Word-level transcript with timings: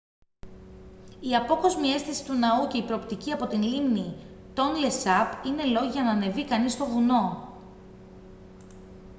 η 1.19 1.35
απόκοσμη 1.35 1.87
αίσθηση 1.87 2.25
του 2.25 2.33
ναού 2.33 2.67
και 2.67 2.77
η 2.77 2.81
προοπτική 2.83 3.31
από 3.31 3.47
την 3.47 3.61
λίμνη 3.63 4.15
τόνλε 4.53 4.89
σαπ 4.89 5.45
είναι 5.45 5.65
λόγοι 5.65 5.89
για 5.91 6.03
να 6.03 6.09
ανεβεί 6.11 6.45
κανείς 6.45 6.73
στο 6.73 6.85
βουνό 6.85 7.47